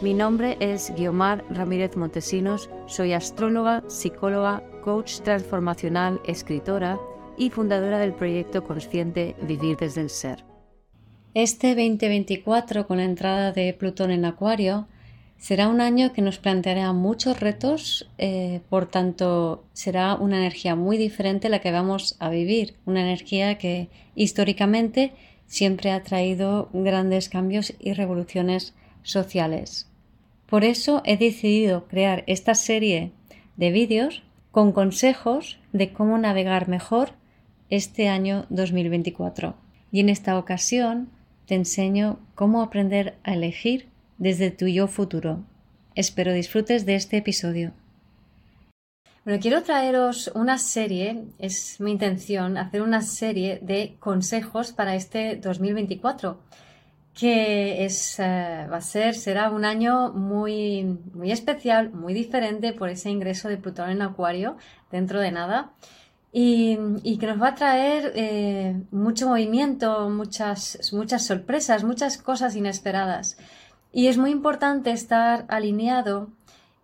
[0.00, 7.00] Mi nombre es Guiomar Ramírez Montesinos, soy astróloga, psicóloga, coach transformacional, escritora
[7.36, 10.44] y fundadora del proyecto consciente Vivir desde el Ser.
[11.34, 14.86] Este 2024, con la entrada de Plutón en Acuario,
[15.36, 20.96] será un año que nos planteará muchos retos, eh, por tanto será una energía muy
[20.96, 25.12] diferente la que vamos a vivir, una energía que históricamente
[25.48, 28.74] siempre ha traído grandes cambios y revoluciones
[29.08, 29.88] sociales.
[30.46, 33.12] Por eso he decidido crear esta serie
[33.56, 37.10] de vídeos con consejos de cómo navegar mejor
[37.70, 39.54] este año 2024.
[39.92, 41.10] Y en esta ocasión
[41.46, 45.44] te enseño cómo aprender a elegir desde tu yo futuro.
[45.94, 47.72] Espero disfrutes de este episodio.
[49.24, 55.36] Bueno, quiero traeros una serie, es mi intención hacer una serie de consejos para este
[55.36, 56.38] 2024
[57.18, 62.90] que es, eh, va a ser, será un año muy, muy especial, muy diferente por
[62.90, 64.56] ese ingreso de Plutón en Acuario
[64.92, 65.72] dentro de nada
[66.32, 73.36] y, que nos va a traer eh, mucho movimiento, muchas, muchas sorpresas, muchas cosas inesperadas.
[73.92, 76.28] Y es muy importante estar alineado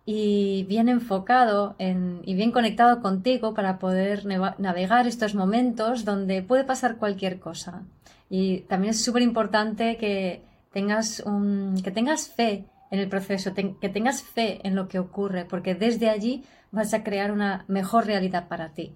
[0.05, 6.97] y bien enfocado y bien conectado contigo para poder navegar estos momentos donde puede pasar
[6.97, 7.83] cualquier cosa.
[8.29, 10.41] Y también es súper importante que
[10.73, 15.45] tengas, un, que tengas fe en el proceso, que tengas fe en lo que ocurre,
[15.45, 18.93] porque desde allí vas a crear una mejor realidad para ti.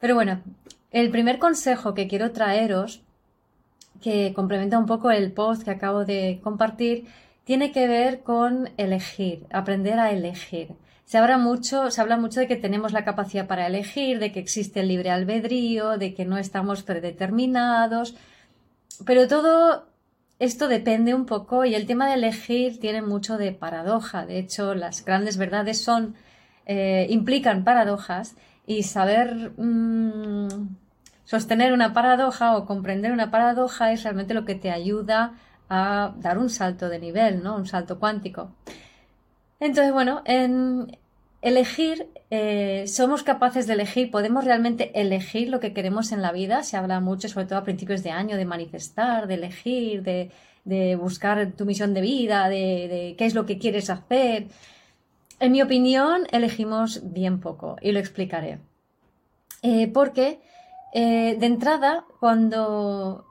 [0.00, 0.40] Pero bueno,
[0.90, 3.02] el primer consejo que quiero traeros,
[4.00, 7.06] que complementa un poco el post que acabo de compartir,
[7.44, 10.68] tiene que ver con elegir, aprender a elegir.
[11.04, 14.40] Se habla mucho, se habla mucho de que tenemos la capacidad para elegir, de que
[14.40, 18.14] existe el libre albedrío, de que no estamos predeterminados,
[19.06, 19.86] pero todo
[20.38, 24.26] esto depende un poco y el tema de elegir tiene mucho de paradoja.
[24.26, 26.14] De hecho, las grandes verdades son
[26.66, 30.48] eh, implican paradojas y saber mm,
[31.24, 35.34] sostener una paradoja o comprender una paradoja es realmente lo que te ayuda
[35.68, 37.56] a dar un salto de nivel, ¿no?
[37.56, 38.50] Un salto cuántico.
[39.60, 40.98] Entonces, bueno, en,
[41.44, 46.62] Elegir, eh, somos capaces de elegir, podemos realmente elegir lo que queremos en la vida.
[46.62, 51.52] Se habla mucho, sobre todo a principios de año, de manifestar, de elegir, de, buscar
[51.52, 54.46] tu misión de vida, de, qué es lo que quieres hacer.
[55.38, 58.60] En mi opinión, elegimos bien poco y lo explicaré.
[59.60, 60.40] Eh, porque
[60.94, 63.26] eh, de entrada, cuando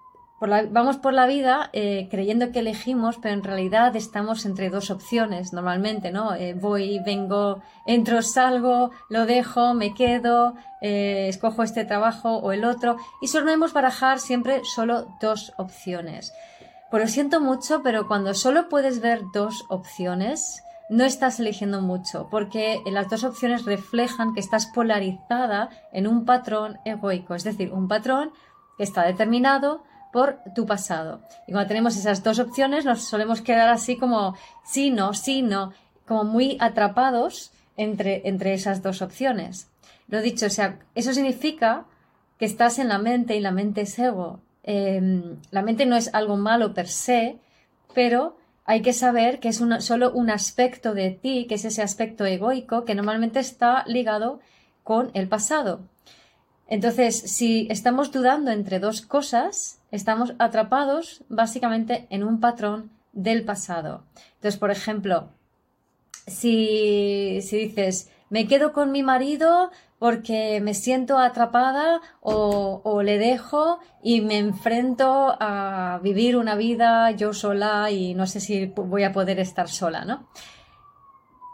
[0.50, 5.54] vamos por la vida eh, creyendo que elegimos, pero en realidad estamos entre dos opciones
[5.54, 6.34] normalmente, ¿no?
[6.34, 12.66] Eh, voy, vengo, entro, salgo, lo dejo, me quedo, eh, escojo este trabajo o el
[12.66, 16.34] otro y solemos barajar siempre solo dos opciones.
[16.92, 22.28] Por lo siento mucho, pero cuando solo puedes ver dos opciones, no estás eligiendo mucho,
[22.30, 27.88] porque las dos opciones reflejan que estás polarizada en un patrón egoico, es decir, un
[27.88, 28.32] patrón
[28.78, 31.22] que está determinado por tu pasado.
[31.48, 35.74] Y cuando tenemos esas dos opciones nos solemos quedar así como sí, no, sí, no,
[36.08, 39.70] como muy atrapados entre, entre esas dos opciones.
[40.08, 41.86] Lo dicho, o sea, eso significa
[42.38, 44.40] que estás en la mente y la mente es ego.
[44.62, 47.40] Em, la mente no es algo malo per se,
[47.96, 52.26] pero hay que saber que es solo un aspecto de ti, que es ese aspecto
[52.26, 54.40] egoico que normalmente está ligado
[54.84, 55.82] con el pasado.
[56.68, 64.04] Entonces, si estamos dudando entre dos cosas, estamos atrapados básicamente en un patrón del pasado.
[64.36, 65.30] Entonces, por ejemplo,
[66.26, 69.70] si, dices, me quedo con mi marido
[70.00, 77.32] porque me siento atrapada o, le dejo y me enfrento a vivir una vida yo
[77.34, 80.28] sola y no sé si voy a poder estar sola, ¿no?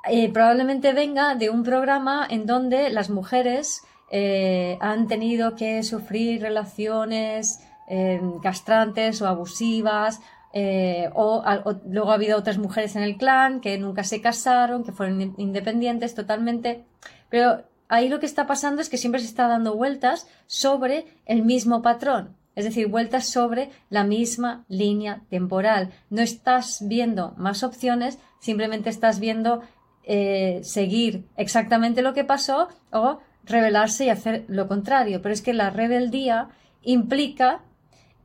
[0.10, 3.81] Eh, probablemente venga de un programa en donde las mujeres
[4.12, 10.21] eh, han tenido que sufrir relaciones eh, castrantes o abusivas,
[10.53, 11.44] eh, o,
[11.88, 16.15] luego ha habido otras mujeres en el clan que nunca se casaron, que fueron independientes
[16.15, 16.86] totalmente,
[17.30, 21.44] pero ahí lo que está pasando es que siempre se está dando vueltas sobre el
[21.44, 25.91] mismo patrón, es decir, vueltas sobre la misma línea temporal.
[26.09, 29.62] No estás viendo más opciones, simplemente estás viendo
[30.03, 35.21] eh, seguir exactamente lo que pasó o rebelarse y hacer lo contrario.
[35.21, 36.50] Pero es que la rebeldía
[36.81, 37.62] implica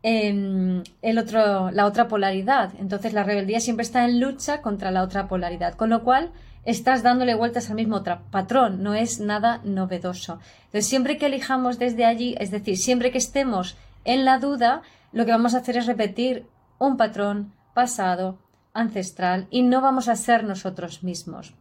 [0.07, 2.73] em, el otro, la otra polaridad.
[2.79, 5.75] Entonces la rebeldía siempre está en lucha contra la otra polaridad.
[5.75, 6.31] Con lo cual
[6.67, 10.41] estás dándole vueltas al mismo patrón, no es nada novedoso.
[10.67, 15.25] Entonces siempre que elijamos desde allí, es decir, siempre que estemos en la duda, lo
[15.25, 16.47] que vamos a hacer es repetir
[16.79, 18.39] un patrón pasado,
[18.75, 21.55] ancestral, y no vamos a ser nosotros mismos.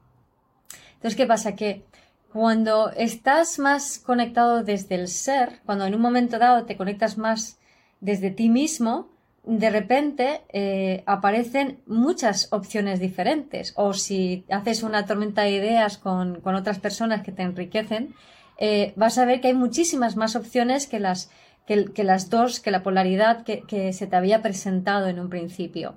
[0.96, 1.56] Entonces, ¿qué pasa?
[1.56, 1.86] Que
[2.34, 7.58] cuando estás más conectado desde el ser, cuando en un momento dado te conectas más
[8.04, 9.10] desde ti mismo,
[9.44, 13.74] de repente eh, aparecen muchas opciones diferentes.
[13.76, 18.14] O si haces una tormenta de ideas con, otras personas que te enriquecen,
[18.60, 21.32] eh, vas a ver que hay muchísimas más opciones que las,
[21.66, 25.96] que, las dos, que la polaridad que se te había presentado en un principio.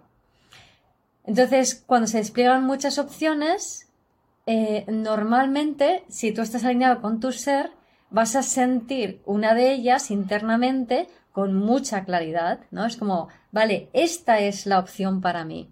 [1.24, 3.88] Entonces, cuando se despliegan muchas opciones,
[4.46, 7.70] eh, normalmente, si tú estás alineado con tu ser,
[8.10, 12.86] vas a sentir una de ellas internamente con mucha claridad, ¿no?
[12.86, 15.68] Es como, vale, esta es la opción para mí.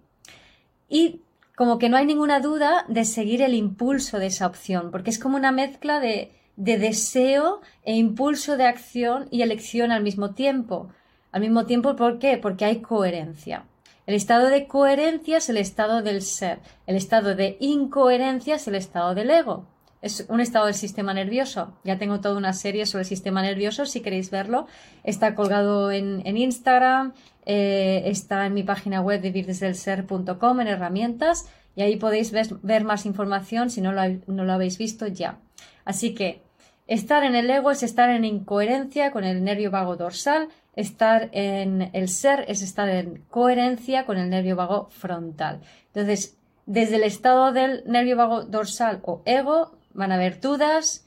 [0.87, 1.21] Y
[1.55, 5.17] como que no hay ninguna duda de seguir el impulso de esa opción, porque es
[5.17, 10.89] como una mezcla de, de deseo e impulso de acción y elección al mismo tiempo.
[11.31, 12.37] Al mismo tiempo, ¿por qué?
[12.37, 13.65] Porque hay coherencia.
[14.05, 16.59] El estado de coherencia es el estado del ser.
[16.85, 19.65] El estado de incoherencia es el estado del ego.
[20.05, 21.73] Es un estado del sistema nervioso.
[21.83, 24.67] Ya tengo toda una serie sobre el sistema nervioso, si queréis verlo.
[25.03, 27.13] Está colgado en, Instagram,
[27.47, 33.71] eh, está en mi página web vivirdeselser.com en herramientas y ahí podéis ver, más información
[33.71, 35.39] si no lo, no lo habéis visto ya.
[35.85, 36.43] Así que
[36.85, 41.89] estar en el ego es estar en incoherencia con el nervio vago dorsal Estar en
[41.93, 45.61] el ser es estar en coherencia con el nervio vago frontal.
[45.87, 46.37] Entonces,
[46.67, 51.05] desde el estado del nervio vago dorsal o ego van a haber dudas,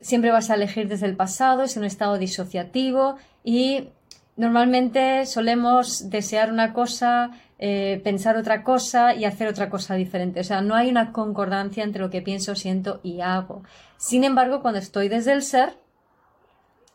[0.00, 3.88] siempre vas a elegir desde el pasado, es un estado disociativo y
[4.36, 10.40] normalmente solemos desear una cosa, eh, pensar otra cosa y hacer otra cosa diferente.
[10.40, 13.62] O sea, no hay una concordancia entre lo que pienso, siento y hago.
[13.98, 15.76] Sin embargo, cuando estoy desde el ser,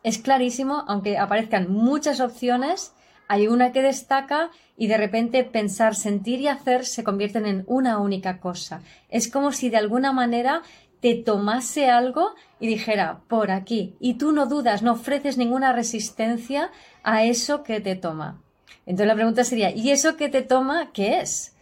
[0.04, 2.94] es clarísimo, aunque aparezcan muchas opciones,
[3.28, 8.00] hay una que destaca y de repente pensar, sentir y hacer se convierten en una
[8.00, 8.81] única cosa.
[9.10, 10.62] Es como si de alguna manera
[11.06, 16.72] te tomase algo y dijera, por aquí, y tú no dudas, no ofreces ninguna resistencia
[17.04, 18.42] a eso que te toma.
[18.88, 21.56] Entonces la pregunta sería, ¿y eso que te toma qué es?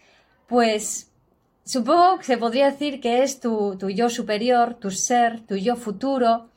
[0.47, 1.11] Pues
[1.65, 5.75] supongo que se podría decir que es tu, tu yo superior, tu ser, tu yo
[5.75, 6.47] futuro,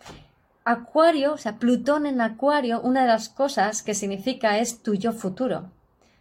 [0.65, 5.13] Acuario, o sea, Plutón en Acuario, una de las cosas que significa es tu yo
[5.13, 5.73] futuro,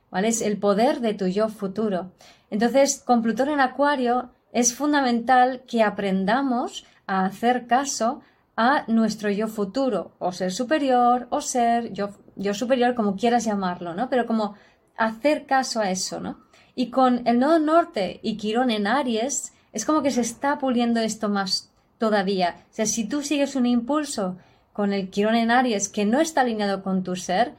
[0.09, 0.29] ¿vale?
[0.29, 2.09] Es el poder de tu yo futuro.
[2.50, 8.21] Entonces, con Plutón en Acuario es fundamental que aprendamos a hacer caso
[8.55, 13.93] a nuestro yo futuro, o ser superior, o ser yo, yo superior, como quieras llamarlo,
[13.93, 14.09] ¿no?
[14.09, 14.55] Pero como
[14.95, 16.39] hacer caso a eso, ¿no?
[16.73, 21.01] Y con el nodo norte y Quirón en Aries, es como que se está puliendo
[21.01, 22.63] esto más todavía.
[22.71, 24.37] O sea, si tú sigues un impulso
[24.71, 27.55] con el Quirón en Aries que no está alineado con tu ser,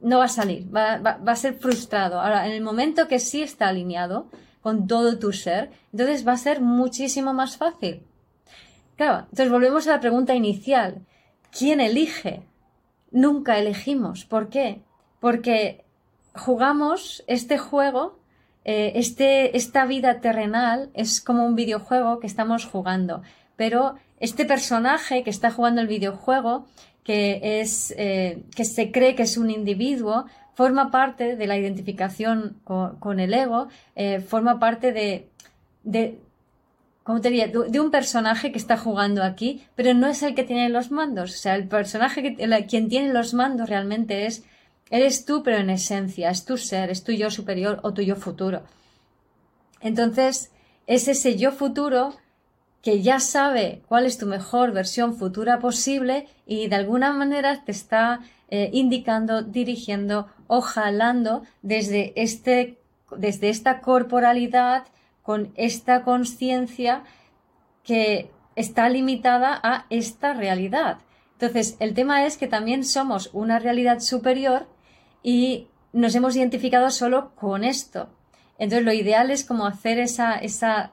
[0.00, 0.94] no va a salir, va,
[1.24, 2.20] a ser frustrado.
[2.20, 4.26] Ahora, en el momento que sí está alineado
[4.60, 8.02] con todo tu ser, entonces va a ser muchísimo más fácil.
[8.96, 11.06] Claro, entonces volvemos a la pregunta inicial.
[11.56, 12.42] ¿Quién elige?
[13.10, 14.24] Nunca elegimos.
[14.24, 14.82] ¿Por qué?
[15.20, 15.84] Porque
[16.34, 18.18] jugamos este juego,
[18.64, 23.22] eh, este, esta vida terrenal es como un videojuego que estamos jugando
[23.58, 26.66] pero este personaje que está jugando el videojuego,
[27.02, 30.26] que es que se cree que es un individuo,
[30.58, 33.68] forma parte de la identificación con, el ego,
[34.26, 35.28] forma parte de,
[35.84, 36.18] de
[37.04, 37.46] ¿cómo te diría?
[37.46, 41.32] De un personaje que está jugando aquí, pero no es el que tiene los mandos.
[41.32, 44.42] O sea, el personaje que quien tiene los mandos realmente es
[44.90, 48.16] eres tú, pero en esencia, es tu ser, es tu yo superior o tu yo
[48.16, 48.64] futuro.
[49.80, 50.50] Entonces,
[50.88, 52.16] es ese yo futuro
[52.82, 57.70] que ya sabe cuál es tu mejor versión futura posible y de alguna manera te
[57.70, 62.78] está eh, indicando, dirigiendo o jalando desde, este,
[63.16, 64.84] desde esta corporalidad
[65.22, 67.04] con esta conciencia
[67.84, 70.98] que está limitada a esta realidad.
[71.34, 74.66] Entonces, el tema es que también somos una realidad superior
[75.22, 78.08] y nos hemos identificado solo con esto.
[78.58, 80.92] Entonces, lo ideal es como hacer esa, esa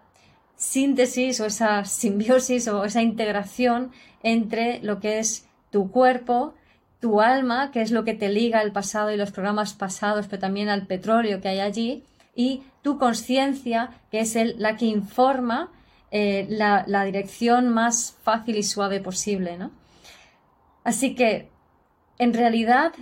[0.56, 6.54] síntesis o esa simbiosis o esa integración entre lo que es tu cuerpo,
[7.00, 10.40] tu alma, que es lo que te liga al pasado y los programas pasados, pero
[10.40, 12.04] también al petróleo que hay allí,
[12.36, 15.72] y tu conciencia, que es la que informa
[16.12, 19.58] eh, la, dirección más fácil y suave posible.
[19.58, 19.72] ¿no?
[20.84, 21.50] Así que,
[22.20, 22.94] en realidad,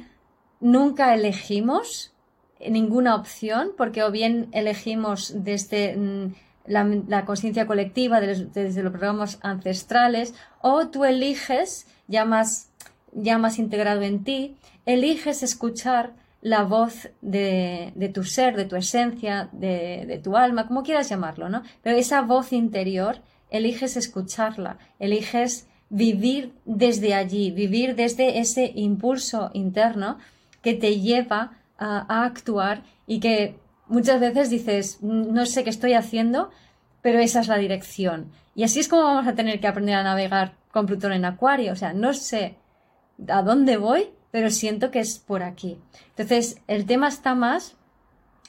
[0.59, 2.13] nunca elegimos
[2.59, 6.33] ninguna opción, porque o bien elegimos desde mm,
[6.65, 12.71] la, conciencia colectiva, desde, los programas ancestrales, o tú eliges, ya más,
[13.15, 14.55] ya más integrado en ti,
[14.85, 20.83] eliges escuchar la voz de, tu ser, de tu esencia, de, de, tu alma, como
[20.83, 21.63] quieras llamarlo, ¿no?
[21.81, 30.17] Pero esa voz interior, eliges escucharla, eliges vivir desde allí, vivir desde ese impulso interno
[30.61, 36.49] que te lleva a, actuar y que muchas veces dices, no sé qué estoy haciendo,
[37.01, 38.31] pero esa es la dirección.
[38.55, 41.73] Y así es como vamos a tener que aprender a navegar con Plutón en Acuario.
[41.73, 42.55] O sea, no sé
[43.27, 45.79] a dónde voy, pero siento que es por aquí.
[46.09, 47.75] Entonces, el tema está más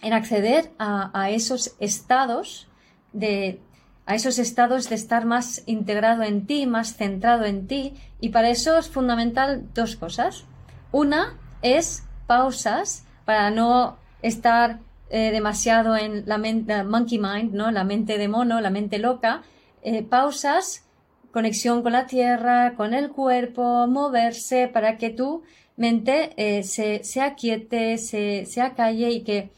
[0.02, 2.68] en acceder a, esos estados
[3.12, 3.60] de
[4.06, 8.50] a esos estados de estar más integrado en ti, más centrado en ti, y para
[8.50, 10.44] eso es fundamental dos cosas.
[10.92, 17.70] Una es pausas para no estar eh, demasiado en la mente, monkey mind, ¿no?
[17.70, 19.42] La mente de mono, la mente loca.
[19.82, 20.83] Eh, pausas,
[21.34, 25.42] conexión con la tierra, con el cuerpo, moverse para que tu
[25.76, 29.50] mente eh, se, se, aquiete, se, se acalle y que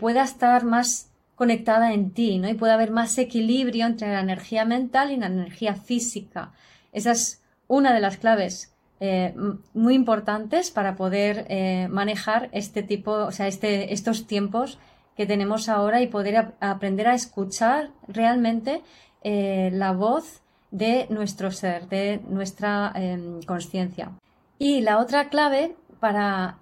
[0.00, 2.48] pueda estar más conectada en ti, ¿no?
[2.48, 6.52] Y pueda haber más equilibrio entre la energía mental y la energía física.
[6.92, 9.34] Esa es una de las claves eh,
[9.74, 14.78] muy importantes para poder eh, manejar este tipo, o sea, este, estos tiempos
[15.16, 18.82] que tenemos ahora y poder aprender a escuchar realmente
[19.24, 20.41] eh, la voz
[20.72, 24.10] de nuestro ser, de nuestra em, conciencia.
[24.58, 26.58] Y la otra clave para,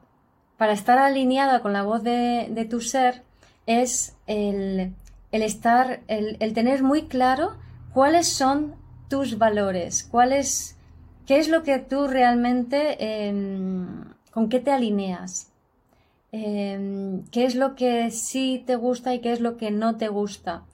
[0.58, 3.22] para, estar alineada con la voz de, tu ser
[3.64, 4.92] es el,
[5.32, 7.54] estar, el, el, tener muy claro
[7.94, 8.74] cuáles son
[9.08, 10.76] tus valores, cuáles
[11.30, 12.96] ¿Qué es lo que tú realmente,
[13.28, 14.02] em,
[14.32, 15.52] con qué te alineas?
[16.32, 20.08] Em, ¿Qué es lo que sí te gusta y qué es lo que no te
[20.08, 20.64] gusta?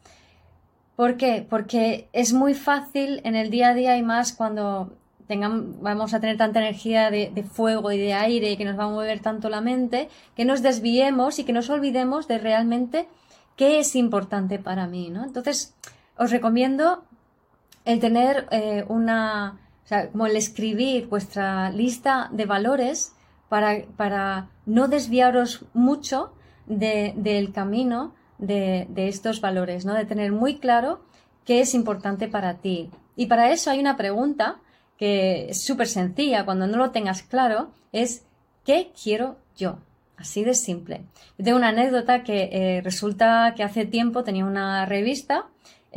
[0.97, 1.47] ¿Por qué?
[1.49, 6.21] Porque es muy fácil en el día a día y más cuando tengamos, vamos a
[6.21, 9.51] tener tanta energía de, fuego y de aire y que nos va a mover tanto
[9.51, 13.09] la mente, que nos desviemos y que nos olvidemos de realmente
[13.57, 15.25] qué es importante para mí, ¿no?
[15.25, 15.75] Entonces,
[16.17, 17.05] os recomiendo
[17.85, 23.15] el tener eh, una, o sea, como el escribir vuestra lista de valores
[23.49, 26.33] para, para no desviaros mucho
[26.67, 29.95] del camino de, estos valores, ¿no?
[29.95, 31.01] De tener muy claro
[31.45, 32.91] qué es importante para ti.
[33.17, 34.57] Y para eso hay una pregunta
[34.99, 38.25] que es súper sencilla, cuando no lo tengas claro, es
[38.65, 39.79] ¿qué quiero yo?
[40.17, 41.03] Así de simple.
[41.37, 45.47] Yo tengo una anécdota que eh, resulta que hace tiempo tenía una revista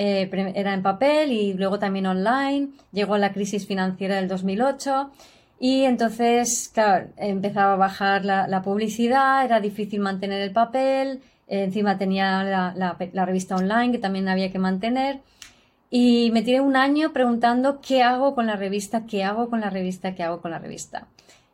[0.02, 2.70] eh, era en papel y luego también online.
[2.94, 5.12] Llegó la crisis financiera del 2008
[5.60, 6.72] y entonces,
[7.18, 13.92] empezaba a bajar la, publicidad, era difícil mantener el papel, encima tenía la, revista online
[13.92, 15.22] que también había que mantener.
[15.90, 19.70] Y me tiré un año preguntando qué hago con la revista, qué hago con la
[19.70, 21.08] revista, qué hago con la revista.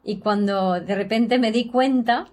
[0.03, 2.27] Y cuando de repente me di cuenta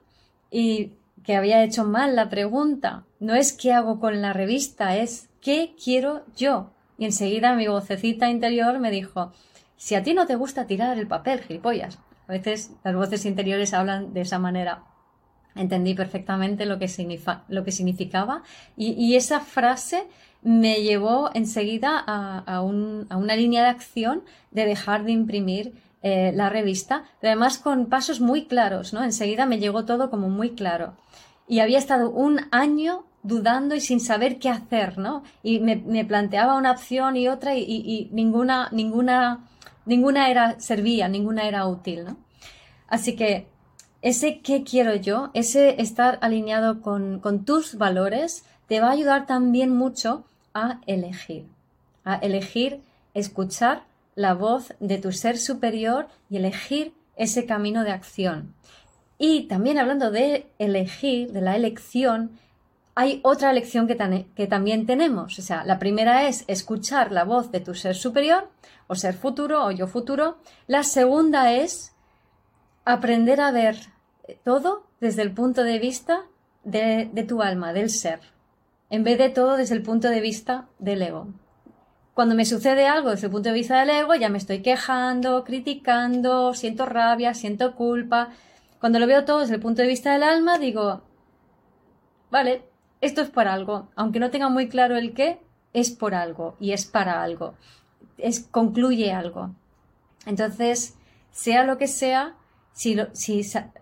[0.51, 0.93] y
[1.25, 5.75] que había hecho mal la pregunta, no es qué hago con la revista, es ¿qué
[5.83, 6.71] quiero yo?
[6.99, 9.33] Y enseguida mi vocecita interior me dijo,
[9.77, 11.99] si a ti no te gusta tirar el papel, gilipollas.
[12.29, 14.85] A veces las voces interiores hablan de esa manera.
[15.55, 16.89] Entendí perfectamente lo que,
[17.49, 18.43] lo que significaba
[18.77, 20.05] y, esa frase
[20.43, 27.05] me llevó enseguida a, una línea de acción de dejar de imprimir eh, la revista,
[27.21, 29.05] pero además con pasos muy claros, ¿no?
[29.05, 30.95] Enseguida me llegó todo como muy claro.
[31.47, 35.23] Y había estado un año dudando y sin saber qué hacer, ¿no?
[35.43, 39.47] Y me, planteaba una opción y otra y, ninguna, ninguna,
[39.87, 42.17] ninguna era, servía, ninguna era útil, ¿no?
[42.89, 43.47] Así que
[44.03, 49.75] ese qué quiero yo, ese estar alineado con, tus valores, te va a ayudar también
[49.75, 51.47] mucho a elegir,
[52.05, 52.81] a elegir
[53.15, 53.85] escuchar
[54.17, 58.55] la voz de tu ser superior y elegir ese camino de acción.
[59.19, 62.39] Y también hablando de elegir, de la elección,
[62.97, 65.39] hay otra elección que, que, también tenemos.
[65.39, 68.51] O sea, la primera es escuchar la voz de tu ser superior,
[68.89, 70.39] o ser futuro, o yo futuro.
[70.67, 71.95] La segunda es
[72.85, 73.92] aprender a ver
[74.45, 76.25] todo desde el punto de vista
[76.65, 78.21] de, tu alma, del ser,
[78.91, 81.29] en vez de todo desde el punto de vista del ego.
[82.15, 85.45] Cuando me sucede algo desde el punto de vista del ego, ya me estoy quejando,
[85.45, 88.31] criticando, siento rabia, siento culpa.
[88.81, 91.03] Cuando lo veo todo desde el punto de vista del alma, digo,
[92.31, 92.63] vale,
[93.01, 95.41] esto es por algo, aunque no tenga muy claro el qué,
[95.73, 97.55] es por algo y es para algo,
[98.19, 99.51] es, concluye algo.
[100.27, 100.95] Entonces,
[101.31, 102.37] sea lo que sea,
[102.73, 102.97] si,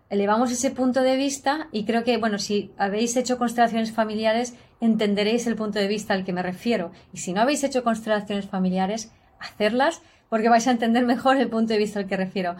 [0.08, 5.46] elevamos ese punto de vista, y creo que, bueno, si habéis hecho constelaciones familiares, entenderéis
[5.46, 6.90] el punto de vista al que me refiero.
[7.12, 11.72] Y si no habéis hecho constelaciones familiares, hacerlas porque vais a entender mejor el punto
[11.72, 12.56] de vista al que refiero.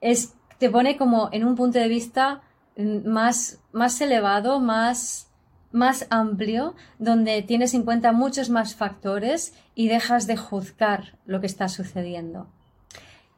[0.00, 2.42] Es, te pone como en un punto de vista
[2.76, 5.28] mm, más, más elevado, más,
[5.72, 11.46] más amplio, donde tienes en cuenta muchos más factores y dejas de juzgar lo que
[11.46, 12.48] está sucediendo.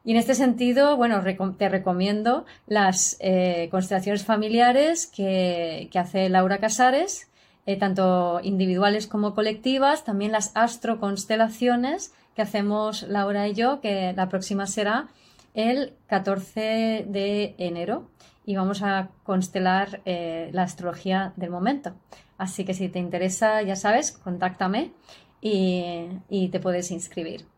[0.09, 1.23] Y en este sentido, bueno,
[1.59, 7.29] te recomiendo las eh, constelaciones familiares que, hace Laura Casares,
[7.67, 14.31] eh, tanto individuales como colectivas, también las astroconstelaciones que hacemos Laura y yo, que la
[14.31, 15.09] próxima será
[15.53, 18.09] el 14 de enero
[18.47, 21.93] y vamos a constelar eh, la astrología del momento.
[22.39, 24.91] Así que si te interesa, ya sabes, contáctame
[25.43, 27.58] y, y te puedes inscribir.